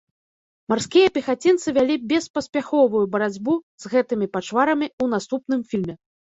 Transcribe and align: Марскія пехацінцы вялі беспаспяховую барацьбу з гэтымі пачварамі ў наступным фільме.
Марскія 0.71 1.11
пехацінцы 1.17 1.67
вялі 1.77 1.99
беспаспяховую 2.15 3.03
барацьбу 3.17 3.53
з 3.85 3.95
гэтымі 3.95 4.33
пачварамі 4.35 4.93
ў 5.03 5.15
наступным 5.17 5.61
фільме. 5.73 5.95